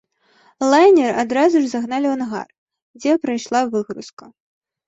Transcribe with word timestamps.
Лайнер 0.71 1.11
адразу 1.25 1.55
ж 1.65 1.69
загналі 1.73 2.07
ў 2.13 2.21
ангар, 2.21 2.47
дзе 2.99 3.11
прайшла 3.27 3.59
выгрузка. 3.77 4.23